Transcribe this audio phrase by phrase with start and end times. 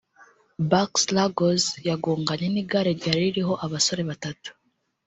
[0.69, 4.49] Barks-Ruggles yagonganye n’igare ryari ririho abasore batatu